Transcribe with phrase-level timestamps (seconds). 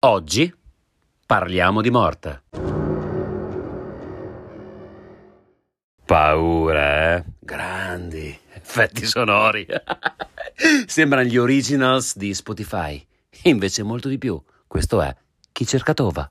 [0.00, 0.54] Oggi
[1.26, 2.44] parliamo di morte.
[6.04, 7.24] Paura, eh?
[7.40, 9.66] Grandi effetti sonori.
[10.86, 13.04] Sembrano gli originals di Spotify.
[13.42, 14.40] Invece molto di più.
[14.68, 15.12] Questo è
[15.50, 16.30] Chi cerca Tova.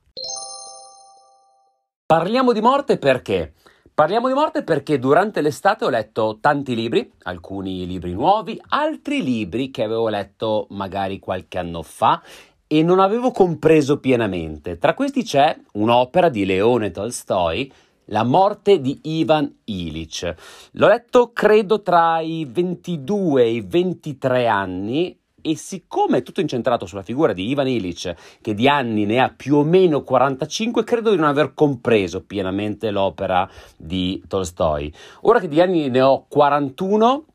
[2.06, 3.54] Parliamo di morte perché?
[3.94, 9.72] Parliamo di morte perché durante l'estate ho letto tanti libri, alcuni libri nuovi, altri libri
[9.72, 12.22] che avevo letto magari qualche anno fa
[12.68, 14.78] e non avevo compreso pienamente.
[14.78, 17.72] Tra questi c'è un'opera di Leone Tolstoi,
[18.10, 20.36] La morte di Ivan Illich.
[20.74, 26.86] L'ho letto credo tra i 22 e i 23 anni e siccome è tutto incentrato
[26.86, 31.12] sulla figura di Ivan Illich, che di anni ne ha più o meno 45, credo
[31.12, 34.94] di non aver compreso pienamente l'opera di Tolstoi.
[35.22, 37.26] Ora che di anni ne ho 41,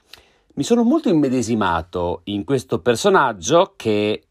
[0.54, 4.24] mi sono molto immedesimato in questo personaggio che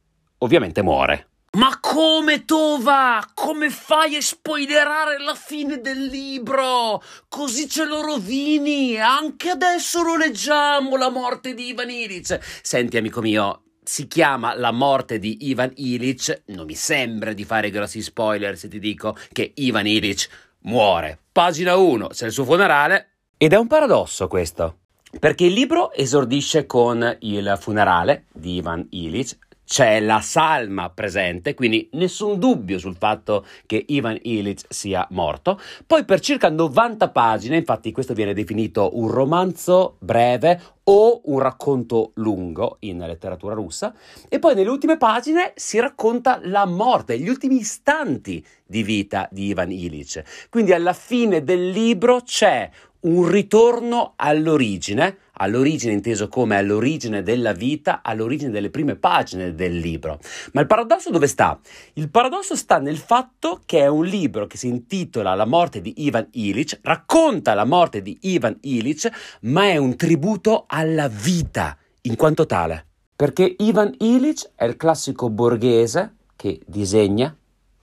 [0.44, 1.28] ovviamente muore.
[1.58, 3.22] Ma come Tova?
[3.34, 7.04] Come fai a spoilerare la fine del libro?
[7.28, 8.98] Così ce lo rovini.
[8.98, 12.40] Anche adesso lo leggiamo, la morte di Ivan Illich.
[12.62, 16.44] Senti, amico mio, si chiama La morte di Ivan Illich.
[16.48, 20.30] Non mi sembra di fare grossi spoiler se ti dico che Ivan Illich
[20.60, 21.20] muore.
[21.34, 23.10] Pagina 1, c'è il suo funerale.
[23.36, 24.78] Ed è un paradosso questo.
[25.20, 29.38] Perché il libro esordisce con il funerale di Ivan Illich,
[29.72, 35.58] c'è la salma presente, quindi nessun dubbio sul fatto che Ivan Illich sia morto.
[35.88, 42.12] Poi per circa 90 pagine, infatti questo viene definito un romanzo breve o un racconto
[42.16, 43.96] lungo in letteratura russa,
[44.28, 49.46] e poi nelle ultime pagine si racconta la morte, gli ultimi istanti di vita di
[49.46, 50.50] Ivan Illich.
[50.50, 52.70] Quindi alla fine del libro c'è
[53.02, 60.20] un ritorno all'origine, all'origine inteso come all'origine della vita, all'origine delle prime pagine del libro.
[60.54, 61.60] Ma il paradosso dove sta?
[61.94, 65.94] Il paradosso sta nel fatto che è un libro che si intitola La morte di
[65.98, 69.10] Ivan Illich, racconta la morte di Ivan Illich,
[69.42, 72.86] ma è un tributo alla vita in quanto tale.
[73.16, 77.36] Perché Ivan Illich è il classico borghese che disegna,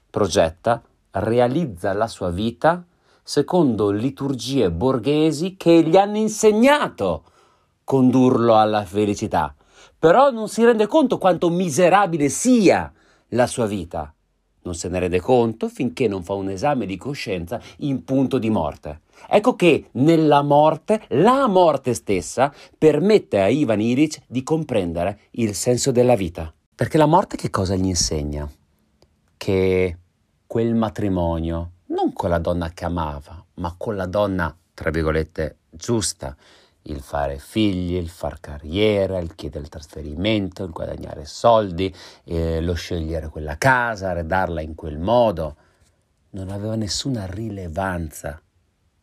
[0.09, 0.81] progetta,
[1.11, 2.83] realizza la sua vita
[3.29, 7.25] secondo liturgie borghesi che gli hanno insegnato
[7.83, 9.53] condurlo alla felicità.
[9.99, 12.91] Però non si rende conto quanto miserabile sia
[13.27, 14.11] la sua vita.
[14.63, 18.49] Non se ne rende conto finché non fa un esame di coscienza in punto di
[18.49, 19.01] morte.
[19.27, 25.91] Ecco che nella morte, la morte stessa, permette a Ivan Illich di comprendere il senso
[25.91, 26.51] della vita.
[26.73, 28.49] Perché la morte che cosa gli insegna?
[29.37, 29.97] Che
[30.47, 36.35] quel matrimonio non con la donna che amava, ma con la donna, tra virgolette, giusta.
[36.83, 42.73] Il fare figli, il far carriera, il chiedere il trasferimento, il guadagnare soldi, eh, lo
[42.73, 45.55] scegliere quella casa, arredarla in quel modo,
[46.31, 48.41] non aveva nessuna rilevanza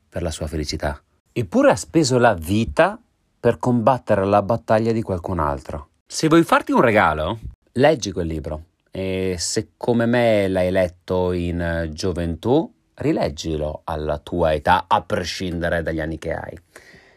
[0.08, 1.00] per la sua felicità.
[1.32, 2.98] Eppure ha speso la vita
[3.38, 5.90] per combattere la battaglia di qualcun altro.
[6.06, 7.38] Se vuoi farti un regalo,
[7.72, 8.64] leggi quel libro.
[8.90, 16.00] E se come me l'hai letto in gioventù, rileggilo alla tua età, a prescindere dagli
[16.00, 16.58] anni che hai.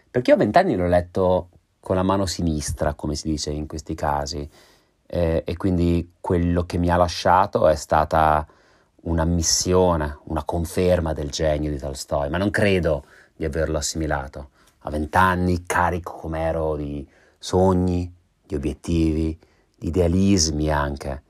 [0.10, 3.96] Perché io a vent'anni l'ho letto con la mano sinistra, come si dice in questi
[3.96, 4.48] casi,
[5.06, 8.46] eh, e quindi quello che mi ha lasciato è stata
[9.04, 14.50] una missione, una conferma del genio di Tolstoi, ma non credo di averlo assimilato.
[14.80, 17.08] A vent'anni, carico come ero di
[17.38, 18.14] sogni,
[18.46, 19.38] di obiettivi,
[19.78, 21.24] di idealismi anche.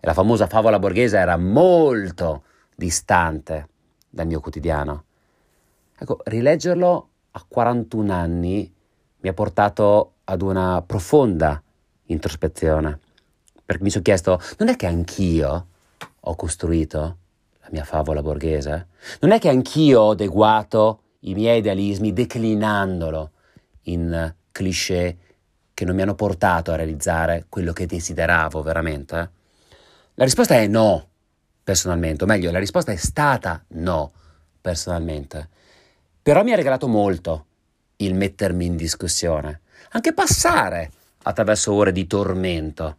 [0.00, 2.44] E la famosa favola borghese era molto
[2.74, 3.68] distante
[4.10, 5.04] dal mio quotidiano.
[5.96, 8.74] Ecco, rileggerlo a 41 anni
[9.20, 11.62] mi ha portato ad una profonda
[12.06, 12.98] introspezione,
[13.64, 15.66] perché mi sono chiesto, non è che anch'io
[16.18, 16.98] ho costruito
[17.60, 18.88] la mia favola borghese?
[19.20, 23.30] Non è che anch'io ho adeguato i miei idealismi declinandolo
[23.82, 25.18] in cliché
[25.74, 29.30] che non mi hanno portato a realizzare quello che desideravo veramente?
[30.14, 31.09] La risposta è no
[31.70, 34.10] personalmente, o meglio, la risposta è stata no,
[34.60, 35.48] personalmente.
[36.20, 37.46] Però mi ha regalato molto
[37.98, 40.90] il mettermi in discussione, anche passare
[41.22, 42.96] attraverso ore di tormento,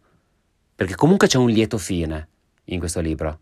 [0.74, 2.28] perché comunque c'è un lieto fine
[2.64, 3.40] in questo libro.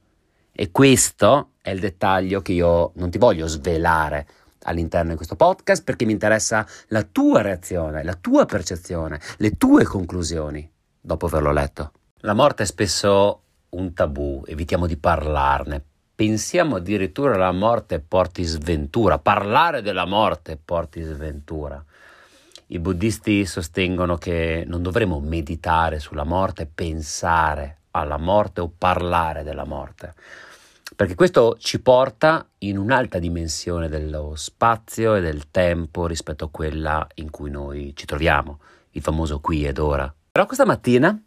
[0.50, 4.26] E questo è il dettaglio che io non ti voglio svelare
[4.64, 9.84] all'interno di questo podcast perché mi interessa la tua reazione, la tua percezione, le tue
[9.84, 10.68] conclusioni
[11.00, 11.92] dopo averlo letto.
[12.22, 15.84] La morte è spesso un tabù, evitiamo di parlarne.
[16.14, 21.82] Pensiamo addirittura alla morte porti sventura, parlare della morte porti sventura.
[22.72, 29.64] I buddisti sostengono che non dovremmo meditare sulla morte, pensare alla morte o parlare della
[29.64, 30.14] morte,
[30.94, 37.06] perché questo ci porta in un'alta dimensione dello spazio e del tempo rispetto a quella
[37.14, 40.12] in cui noi ci troviamo, il famoso qui ed ora.
[40.30, 41.20] Però questa mattina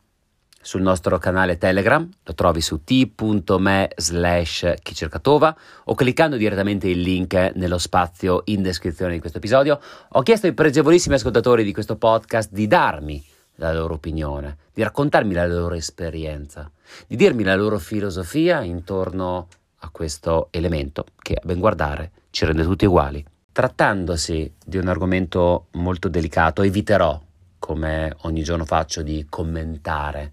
[0.63, 7.51] sul nostro canale Telegram, lo trovi su t.me slash chicercatova o cliccando direttamente il link
[7.56, 9.80] nello spazio in descrizione di questo episodio.
[10.12, 13.24] Ho chiesto ai pregevolissimi ascoltatori di questo podcast di darmi
[13.56, 16.71] la loro opinione, di raccontarmi la loro esperienza,
[17.06, 19.48] di dirmi la loro filosofia intorno
[19.80, 23.24] a questo elemento che a ben guardare ci rende tutti uguali.
[23.51, 27.21] Trattandosi di un argomento molto delicato, eviterò,
[27.60, 30.31] come ogni giorno faccio, di commentare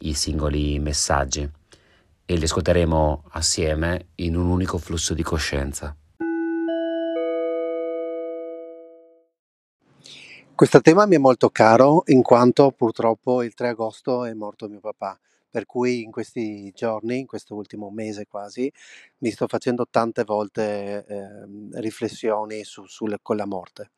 [0.00, 1.48] i singoli messaggi
[2.24, 5.96] e li ascolteremo assieme in un unico flusso di coscienza.
[10.54, 14.80] Questo tema mi è molto caro in quanto purtroppo il 3 agosto è morto mio
[14.80, 15.18] papà
[15.50, 18.70] per cui in questi giorni, in questo ultimo mese quasi,
[19.18, 23.90] mi sto facendo tante volte eh, riflessioni su, sul, con la morte.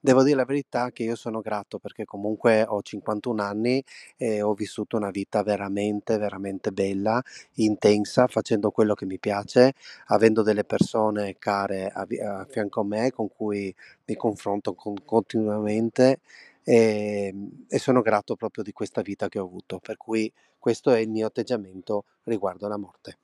[0.00, 3.82] Devo dire la verità che io sono grato perché comunque ho 51 anni
[4.16, 7.22] e ho vissuto una vita veramente, veramente bella,
[7.54, 9.74] intensa, facendo quello che mi piace,
[10.06, 12.06] avendo delle persone care a,
[12.40, 13.74] a fianco a me con cui
[14.06, 16.20] mi confronto con, continuamente
[16.68, 20.90] e, ehm, e sono grato proprio di questa vita che ho avuto, per cui questo
[20.90, 23.18] è il mio atteggiamento riguardo alla morte.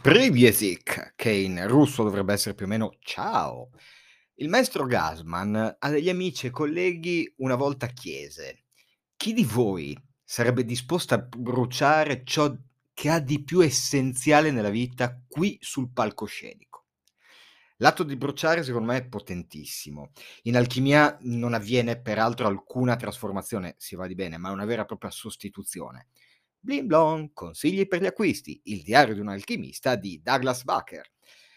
[0.00, 3.70] Privyesik, che in russo dovrebbe essere più o meno ciao.
[4.36, 8.66] Il maestro Gasman a degli amici e colleghi una volta chiese:
[9.16, 12.54] Chi di voi sarebbe disposto a bruciare ciò
[12.94, 16.85] che ha di più essenziale nella vita qui sul palcoscenico?
[17.80, 20.12] L'atto di bruciare secondo me è potentissimo.
[20.42, 24.86] In alchimia non avviene peraltro alcuna trasformazione, si va di bene, ma una vera e
[24.86, 26.08] propria sostituzione.
[26.58, 31.12] Blim blon, consigli per gli acquisti, il diario di un alchimista di Douglas Baker.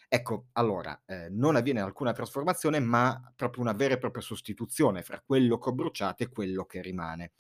[0.10, 5.22] Ecco, allora, eh, non avviene alcuna trasformazione, ma proprio una vera e propria sostituzione fra
[5.22, 7.32] quello che ho bruciato e quello che rimane.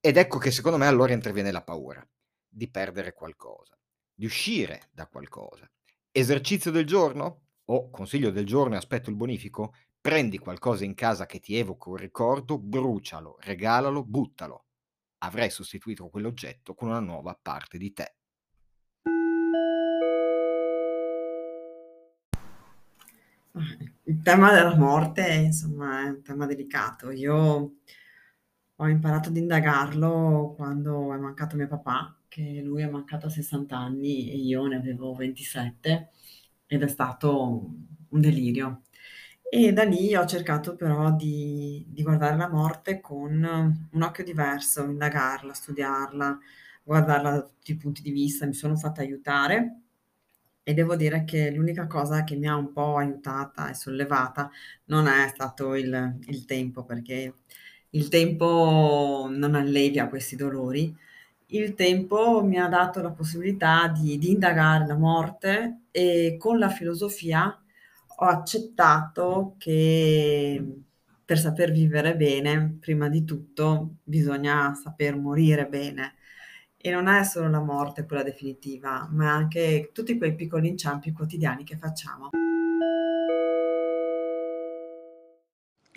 [0.00, 2.06] Ed ecco che secondo me allora interviene la paura
[2.48, 3.76] di perdere qualcosa,
[4.14, 5.70] di uscire da qualcosa.
[6.12, 7.43] Esercizio del giorno?
[7.66, 11.88] O consiglio del giorno e aspetto il bonifico, prendi qualcosa in casa che ti evoca
[11.88, 14.64] un ricordo, brucialo, regalalo, buttalo.
[15.18, 18.14] Avrai sostituito quell'oggetto con una nuova parte di te.
[24.02, 27.10] Il tema della morte, insomma, è un tema delicato.
[27.10, 27.76] Io
[28.76, 33.76] ho imparato ad indagarlo quando è mancato mio papà, che lui è mancato a 60
[33.76, 36.10] anni e io ne avevo 27
[36.74, 37.70] ed è stato
[38.08, 38.82] un delirio.
[39.42, 43.32] E da lì ho cercato però di, di guardare la morte con
[43.92, 46.38] un occhio diverso, indagarla, studiarla,
[46.82, 49.80] guardarla da tutti i punti di vista, mi sono fatta aiutare
[50.62, 54.50] e devo dire che l'unica cosa che mi ha un po' aiutata e sollevata
[54.86, 57.34] non è stato il, il tempo, perché
[57.90, 60.94] il tempo non allevia questi dolori,
[61.48, 66.70] il tempo mi ha dato la possibilità di, di indagare la morte e con la
[66.70, 67.56] filosofia
[68.16, 70.60] ho accettato che
[71.24, 76.14] per saper vivere bene, prima di tutto, bisogna saper morire bene.
[76.76, 81.62] E non è solo la morte quella definitiva, ma anche tutti quei piccoli inciampi quotidiani
[81.62, 82.30] che facciamo.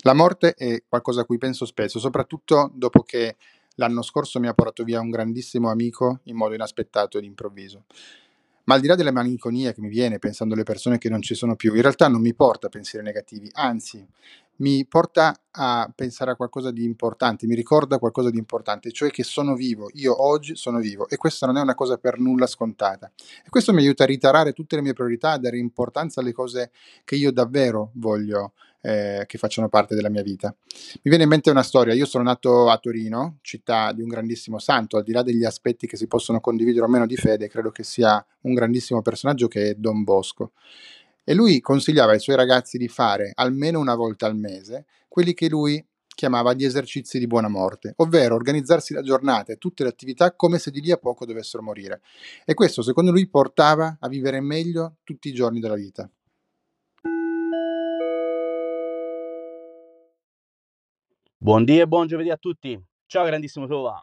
[0.04, 3.36] La morte è qualcosa a cui penso spesso, soprattutto dopo che
[3.74, 7.84] l'anno scorso mi ha portato via un grandissimo amico in modo inaspettato ed improvviso.
[8.68, 11.34] Ma al di là della malinconia che mi viene pensando alle persone che non ci
[11.34, 14.06] sono più, in realtà non mi porta a pensieri negativi, anzi
[14.56, 19.22] mi porta a pensare a qualcosa di importante, mi ricorda qualcosa di importante, cioè che
[19.22, 23.10] sono vivo, io oggi sono vivo e questa non è una cosa per nulla scontata.
[23.42, 26.70] E questo mi aiuta a ritarare tutte le mie priorità, a dare importanza alle cose
[27.04, 30.54] che io davvero voglio eh, che facciano parte della mia vita.
[30.94, 34.58] Mi viene in mente una storia, io sono nato a Torino, città di un grandissimo
[34.58, 37.70] santo, al di là degli aspetti che si possono condividere o meno di fede, credo
[37.70, 40.52] che sia un grandissimo personaggio che è Don Bosco.
[41.24, 45.48] E lui consigliava ai suoi ragazzi di fare almeno una volta al mese quelli che
[45.48, 45.84] lui
[46.18, 50.58] chiamava gli esercizi di buona morte, ovvero organizzarsi la giornata e tutte le attività come
[50.58, 52.00] se di lì a poco dovessero morire.
[52.44, 56.10] E questo, secondo lui, portava a vivere meglio tutti i giorni della vita.
[61.48, 62.78] Buondì e buon giovedì a tutti.
[63.06, 63.98] Ciao grandissimo Tova.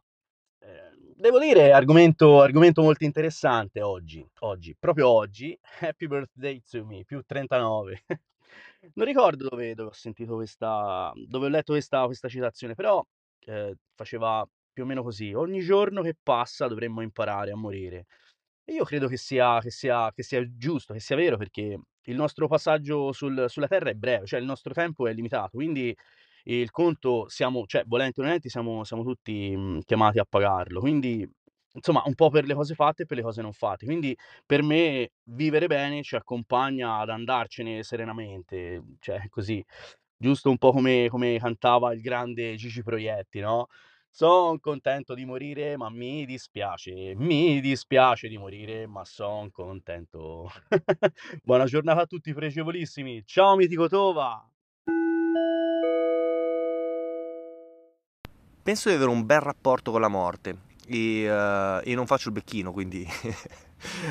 [0.57, 5.55] Eh, devo dire, argomento, argomento molto interessante oggi, oggi, proprio oggi.
[5.79, 8.03] Happy birthday to me, più 39.
[8.95, 13.05] Non ricordo dove, dove ho sentito questa, dove ho letto questa, questa citazione, però
[13.41, 18.07] eh, faceva più o meno così: ogni giorno che passa dovremmo imparare a morire.
[18.63, 22.15] E io credo che sia, che sia, che sia giusto, che sia vero, perché il
[22.15, 25.95] nostro passaggio sul- sulla Terra è breve, cioè il nostro tempo è limitato, quindi
[26.45, 30.79] il conto siamo, cioè volenti o nolenti, siamo, siamo tutti mh, chiamati a pagarlo.
[30.79, 31.27] Quindi,
[31.73, 33.85] insomma, un po' per le cose fatte e per le cose non fatte.
[33.85, 39.63] Quindi per me vivere bene ci accompagna ad andarcene serenamente, cioè così,
[40.17, 43.67] giusto un po' come, come cantava il grande Gigi Proietti, no?
[44.09, 50.49] Son contento di morire, ma mi dispiace, mi dispiace di morire, ma son contento.
[51.43, 53.23] Buona giornata a tutti pregevolissimi.
[53.25, 54.49] Ciao mitico Tova!
[58.65, 60.57] Penso di avere un bel rapporto con la morte
[60.87, 63.07] e, eh, e non faccio il becchino, quindi...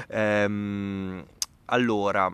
[0.06, 1.24] Ehm,
[1.64, 2.32] allora,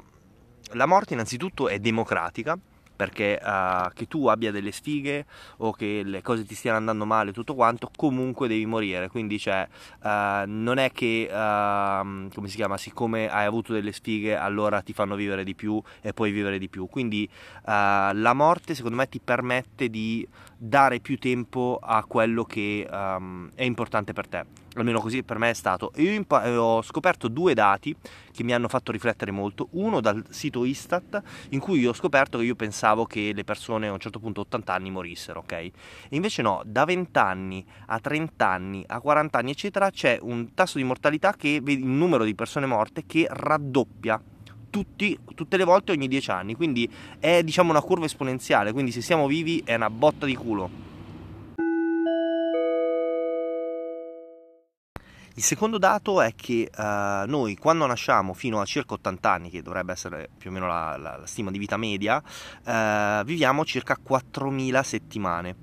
[0.73, 2.59] la morte innanzitutto è democratica
[3.01, 5.25] perché uh, che tu abbia delle sfighe
[5.59, 9.09] o che le cose ti stiano andando male tutto quanto comunque devi morire.
[9.09, 9.67] Quindi cioè
[10.03, 10.09] uh,
[10.45, 15.15] non è che uh, come si chiama siccome hai avuto delle sfighe allora ti fanno
[15.15, 16.89] vivere di più e puoi vivere di più.
[16.89, 17.27] Quindi
[17.65, 20.27] la morte secondo me ti permette di
[20.59, 25.51] dare più tempo a quello che um, è importante per te almeno così per me
[25.51, 25.93] è stato.
[25.97, 27.95] Io impa- eh, ho scoperto due dati
[28.33, 29.69] che mi hanno fatto riflettere molto.
[29.73, 33.93] Uno dal sito Istat, in cui ho scoperto che io pensavo che le persone a
[33.93, 35.53] un certo punto 80 anni morissero, ok?
[35.53, 35.73] E
[36.11, 40.79] invece no, da 20 anni a 30 anni a 40 anni, eccetera, c'è un tasso
[40.79, 44.23] di mortalità che un numero di persone morte che raddoppia.
[44.71, 48.71] Tutti, tutte le volte ogni 10 anni, quindi è diciamo una curva esponenziale.
[48.71, 50.90] Quindi se siamo vivi è una botta di culo.
[55.41, 56.83] Il secondo dato è che uh,
[57.27, 60.99] noi quando nasciamo fino a circa 80 anni, che dovrebbe essere più o meno la,
[60.99, 62.23] la, la stima di vita media,
[62.65, 65.57] uh, viviamo circa 4.000 settimane.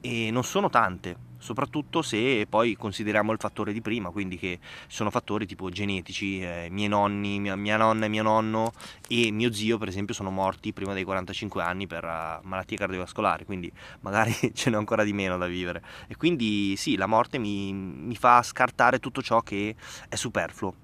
[0.00, 5.10] E non sono tante soprattutto se poi consideriamo il fattore di prima, quindi che sono
[5.10, 8.72] fattori tipo genetici, eh, miei nonni, mia, mia, nonna e mio nonno
[9.06, 13.44] e mio zio per esempio sono morti prima dei 45 anni per uh, malattie cardiovascolari,
[13.44, 13.70] quindi
[14.00, 15.82] magari ce n'è ancora di meno da vivere.
[16.08, 19.76] E quindi sì, la morte mi, mi fa scartare tutto ciò che
[20.08, 20.74] è superfluo,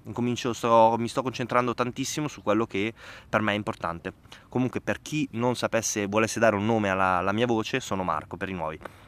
[0.51, 2.93] sto, mi sto concentrando tantissimo su quello che
[3.27, 4.13] per me è importante.
[4.47, 8.37] Comunque per chi non sapesse, volesse dare un nome alla, alla mia voce, sono Marco
[8.37, 9.00] per i nuovi.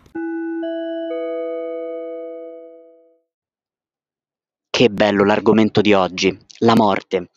[4.76, 7.30] Che bello l'argomento di oggi, la morte.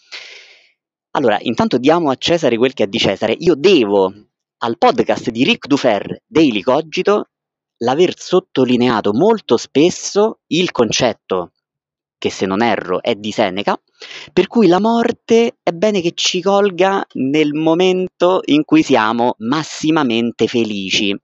[1.10, 3.36] Allora, intanto diamo a Cesare quel che è di Cesare.
[3.40, 4.10] Io devo
[4.56, 7.28] al podcast di Ric Dufer, Daily Cogito,
[7.80, 11.52] l'aver sottolineato molto spesso il concetto,
[12.16, 13.78] che se non erro è di Seneca,
[14.32, 20.46] per cui la morte è bene che ci colga nel momento in cui siamo massimamente
[20.46, 21.14] felici.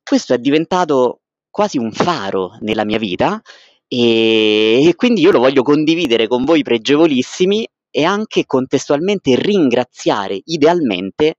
[0.00, 3.42] Questo è diventato quasi un faro nella mia vita
[3.86, 11.36] e, quindi io lo voglio condividere con voi pregevolissimi e anche contestualmente ringraziare idealmente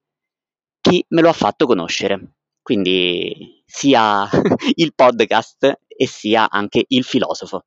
[0.79, 2.35] chi me lo ha fatto conoscere.
[2.61, 4.29] Quindi sia
[4.75, 7.65] il podcast e sia anche il filosofo.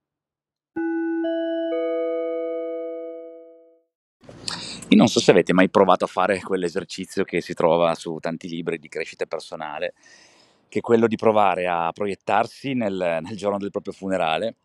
[4.91, 8.49] Io non so se avete mai provato a fare quell'esercizio che si trova su tanti
[8.49, 9.93] libri di crescita personale,
[10.67, 14.57] che è quello di provare a proiettarsi nel, nel giorno del proprio funerale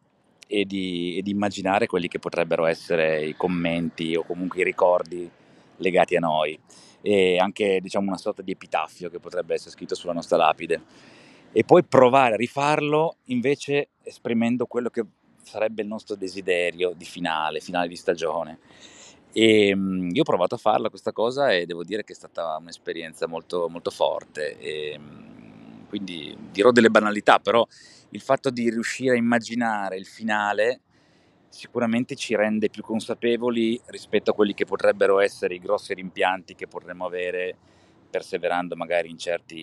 [0.54, 5.28] e di, e di immaginare quelli che potrebbero essere i commenti o comunque i ricordi
[5.78, 6.58] legati a noi
[7.02, 10.82] e anche diciamo una sorta di epitaffio che potrebbe essere scritto sulla nostra lapide
[11.52, 15.04] e poi provare a rifarlo invece esprimendo quello che
[15.42, 18.60] sarebbe il nostro desiderio di finale, finale di stagione.
[19.32, 22.56] E um, io ho provato a farla questa cosa e devo dire che è stata
[22.60, 24.58] un'esperienza molto, molto forte.
[24.60, 25.34] E, um,
[25.94, 27.64] quindi dirò delle banalità, però
[28.10, 30.80] il fatto di riuscire a immaginare il finale
[31.50, 36.66] sicuramente ci rende più consapevoli rispetto a quelli che potrebbero essere i grossi rimpianti che
[36.66, 37.56] potremmo avere
[38.10, 39.62] perseverando magari in certi...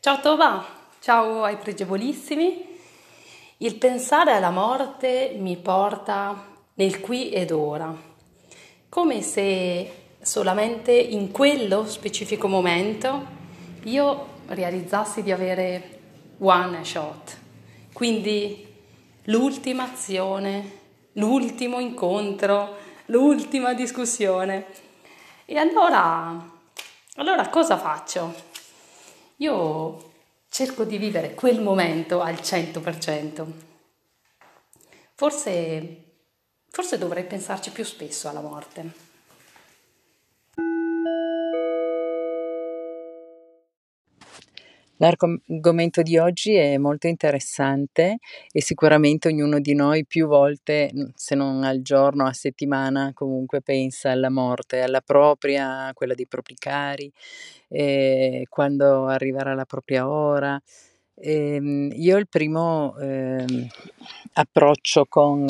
[0.00, 0.62] Ciao Tova,
[1.00, 2.66] ciao ai pregevolissimi.
[3.58, 7.96] Il pensare alla morte mi porta nel qui ed ora,
[8.90, 13.34] come se solamente in quello specifico momento
[13.84, 16.00] io realizzassi di avere
[16.38, 17.38] one shot,
[17.92, 18.66] quindi
[19.26, 20.78] l'ultima azione,
[21.12, 24.66] l'ultimo incontro, l'ultima discussione.
[25.44, 26.50] E allora,
[27.14, 28.34] allora cosa faccio?
[29.36, 30.12] Io
[30.48, 33.46] cerco di vivere quel momento al 100%.
[35.14, 36.04] Forse,
[36.68, 39.05] forse dovrei pensarci più spesso alla morte.
[44.98, 48.16] L'argomento di oggi è molto interessante
[48.50, 54.10] e sicuramente ognuno di noi più volte, se non al giorno, a settimana, comunque pensa
[54.10, 57.12] alla morte, alla propria, a quella dei propri cari,
[57.68, 60.58] e quando arriverà la propria ora.
[61.18, 63.66] Ehm, io il primo ehm,
[64.34, 65.46] approccio con,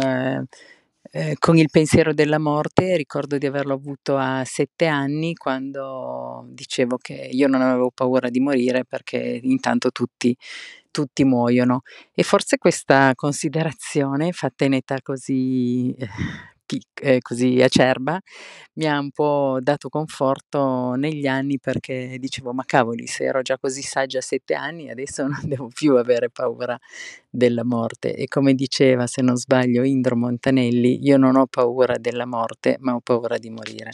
[1.16, 6.98] eh, con il pensiero della morte ricordo di averlo avuto a sette anni quando dicevo
[6.98, 10.36] che io non avevo paura di morire perché intanto tutti,
[10.90, 11.82] tutti muoiono.
[12.12, 16.06] E forse questa considerazione fatta in età così, eh,
[16.66, 18.20] pic- eh, così acerba
[18.74, 23.58] mi ha un po' dato conforto negli anni perché dicevo ma cavoli se ero già
[23.58, 26.78] così saggia a sette anni adesso non devo più avere paura
[27.30, 32.26] della morte e come diceva se non sbaglio Indro Montanelli io non ho paura della
[32.26, 33.92] morte ma ho paura di morire.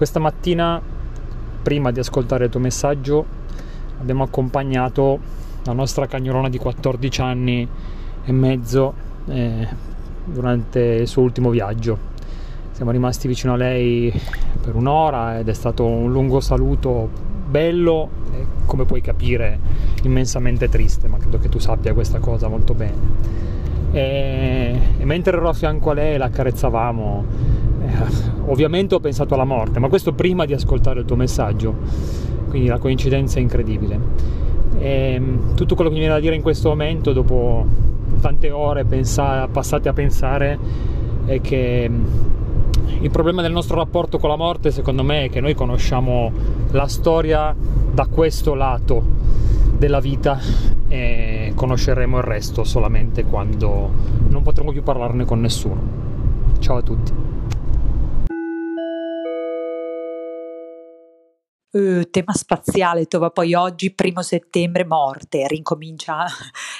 [0.00, 0.80] Questa mattina,
[1.62, 3.26] prima di ascoltare il tuo messaggio,
[3.98, 5.20] abbiamo accompagnato
[5.64, 7.68] la nostra cagnolona di 14 anni
[8.24, 8.94] e mezzo
[9.26, 9.68] eh,
[10.24, 12.08] durante il suo ultimo viaggio.
[12.72, 14.12] Siamo rimasti vicino a lei
[14.60, 17.08] per un'ora ed è stato un lungo saluto
[17.46, 19.58] bello e come puoi capire
[20.04, 23.48] immensamente triste, ma credo che tu sappia questa cosa molto bene.
[23.92, 27.24] E, e mentre ero a fianco a lei la accarezzavamo,
[27.82, 27.92] eh,
[28.46, 31.74] ovviamente ho pensato alla morte, ma questo prima di ascoltare il tuo messaggio,
[32.48, 34.48] quindi la coincidenza è incredibile.
[34.80, 35.22] E
[35.54, 37.66] tutto quello che mi viene da dire in questo momento, dopo
[38.20, 40.58] tante ore pensa- passate a pensare,
[41.26, 41.90] è che
[43.00, 46.32] il problema del nostro rapporto con la morte, secondo me, è che noi conosciamo
[46.70, 47.54] la storia
[47.92, 49.02] da questo lato
[49.76, 50.38] della vita
[50.88, 53.90] e conosceremo il resto solamente quando
[54.28, 55.80] non potremo più parlarne con nessuno.
[56.58, 57.19] Ciao a tutti.
[61.72, 66.26] Uh, tema spaziale, Tova, poi oggi, primo settembre, morte, rincomincia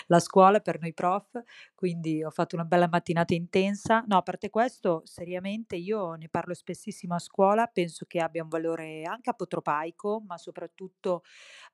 [0.08, 1.40] la scuola per noi prof,
[1.76, 4.02] quindi ho fatto una bella mattinata intensa.
[4.08, 8.48] No, a parte questo, seriamente io ne parlo spessissimo a scuola, penso che abbia un
[8.48, 11.22] valore anche apotropaico, ma soprattutto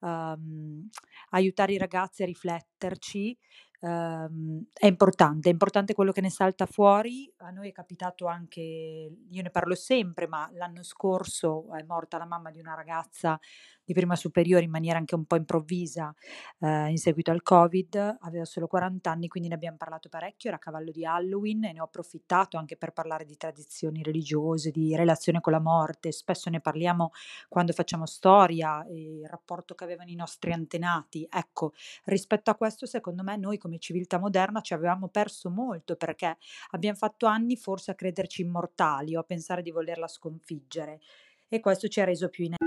[0.00, 0.86] um,
[1.30, 3.34] aiutare i ragazzi a rifletterci
[3.86, 7.32] Ehm, è importante, è importante quello che ne salta fuori.
[7.38, 12.24] A noi è capitato anche, io ne parlo sempre, ma l'anno scorso è morta la
[12.26, 13.38] mamma di una ragazza
[13.86, 16.12] di prima superiore in maniera anche un po' improvvisa
[16.58, 20.58] eh, in seguito al Covid, aveva solo 40 anni, quindi ne abbiamo parlato parecchio, era
[20.58, 24.96] a cavallo di Halloween e ne ho approfittato anche per parlare di tradizioni religiose, di
[24.96, 27.12] relazione con la morte, spesso ne parliamo
[27.48, 31.26] quando facciamo storia, il rapporto che avevano i nostri antenati.
[31.30, 31.72] Ecco,
[32.06, 36.36] rispetto a questo secondo me noi come civiltà moderna ci avevamo perso molto perché
[36.72, 41.00] abbiamo fatto anni forse a crederci immortali o a pensare di volerla sconfiggere
[41.48, 42.65] e questo ci ha reso più inerti.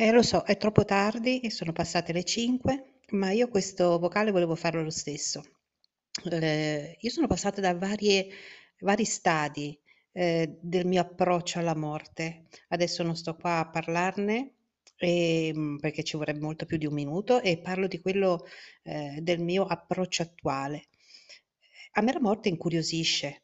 [0.00, 4.30] Eh, lo so, è troppo tardi e sono passate le 5, ma io questo vocale
[4.30, 5.42] volevo farlo lo stesso.
[6.30, 8.28] Eh, io sono passata da varie,
[8.78, 9.78] vari stadi
[10.12, 12.46] eh, del mio approccio alla morte.
[12.68, 14.54] Adesso non sto qua a parlarne
[14.96, 18.46] e, mm, perché ci vorrebbe molto più di un minuto e parlo di quello
[18.84, 20.88] eh, del mio approccio attuale.
[21.92, 23.42] A me la morte incuriosisce.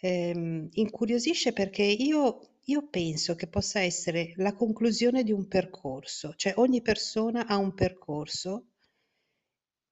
[0.00, 6.54] Ehm, incuriosisce perché io io penso che possa essere la conclusione di un percorso, cioè
[6.56, 8.70] ogni persona ha un percorso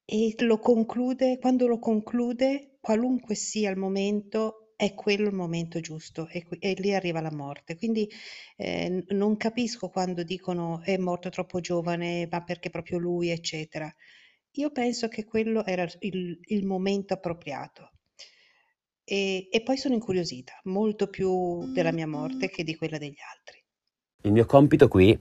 [0.05, 6.29] e lo conclude, quando lo conclude, qualunque sia il momento, è quello il momento giusto
[6.29, 7.77] e, e lì arriva la morte.
[7.77, 8.09] Quindi
[8.57, 13.93] eh, non capisco quando dicono è morto troppo giovane, ma perché proprio lui, eccetera.
[14.57, 17.91] Io penso che quello era il, il momento appropriato.
[19.05, 23.63] E, e poi sono incuriosita, molto più della mia morte che di quella degli altri.
[24.23, 25.19] Il mio compito qui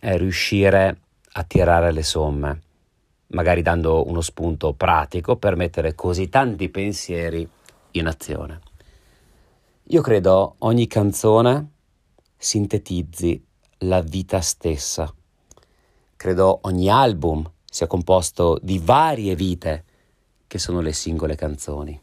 [0.00, 1.00] è riuscire
[1.32, 2.62] a tirare le somme,
[3.28, 7.46] magari dando uno spunto pratico per mettere così tanti pensieri
[7.92, 8.60] in azione.
[9.88, 11.70] Io credo ogni canzone
[12.36, 13.44] sintetizzi
[13.80, 15.12] la vita stessa.
[16.16, 19.84] Credo ogni album sia composto di varie vite
[20.46, 22.00] che sono le singole canzoni.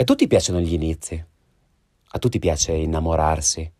[0.00, 1.24] A tutti piacciono gli inizi,
[2.10, 3.72] a tutti piace innamorarsi,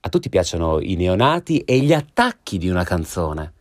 [0.00, 3.52] a tutti piacciono i neonati e gli attacchi di una canzone.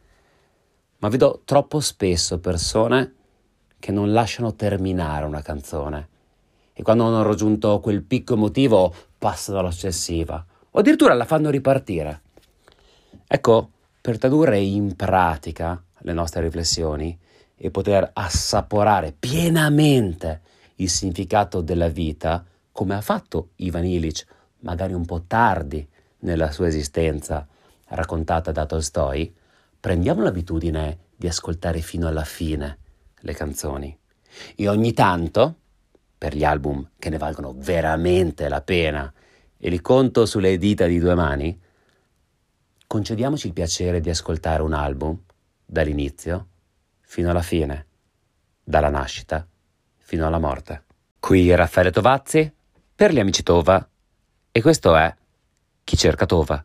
[0.97, 3.13] Ma vedo troppo spesso persone
[3.77, 6.09] che non lasciano terminare una canzone
[6.73, 12.21] e quando hanno raggiunto quel picco emotivo passano alla successiva o addirittura la fanno ripartire.
[13.27, 13.69] Ecco,
[14.01, 17.15] per tradurre in pratica le nostre riflessioni
[17.55, 20.41] e poter assaporare pienamente
[20.81, 24.25] il significato della vita come ha fatto Ivan Illich,
[24.59, 25.87] magari un po' tardi
[26.19, 27.47] nella sua esistenza,
[27.87, 29.33] raccontata da Tolstoi,
[29.79, 32.77] prendiamo l'abitudine di ascoltare fino alla fine
[33.19, 33.97] le canzoni.
[34.55, 35.55] E ogni tanto,
[36.17, 39.11] per gli album che ne valgono veramente la pena,
[39.57, 41.59] e li conto sulle dita di due mani,
[42.87, 45.19] concediamoci il piacere di ascoltare un album
[45.65, 46.47] dall'inizio
[47.01, 47.85] fino alla fine,
[48.63, 49.45] dalla nascita
[50.11, 50.83] fino alla morte.
[51.19, 52.53] Qui Raffaele Tovazzi
[52.93, 53.87] per gli amici Tova
[54.51, 55.15] e questo è
[55.85, 56.61] Chi cerca Tova.